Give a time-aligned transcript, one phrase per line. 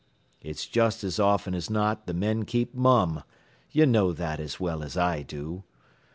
[0.41, 3.21] It's just as often as not th' men keep mum.
[3.69, 5.63] You know that as well as I do.